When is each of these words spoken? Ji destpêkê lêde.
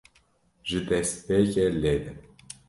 Ji 0.67 0.79
destpêkê 0.87 1.65
lêde. 1.81 2.11